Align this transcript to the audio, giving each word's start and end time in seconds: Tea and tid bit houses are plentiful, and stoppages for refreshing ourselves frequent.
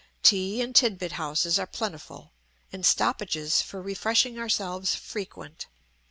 Tea 0.23 0.61
and 0.63 0.75
tid 0.75 0.97
bit 0.97 1.11
houses 1.11 1.59
are 1.59 1.67
plentiful, 1.67 2.31
and 2.73 2.83
stoppages 2.83 3.61
for 3.61 3.79
refreshing 3.83 4.39
ourselves 4.39 4.95
frequent. 4.95 5.67